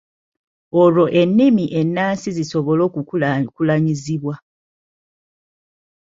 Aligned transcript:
Olwo 0.81 1.05
ennimi 1.21 1.65
ennansi 1.79 2.29
zisobole 2.37 2.81
okukulaakulanyizibwa. 2.87 4.35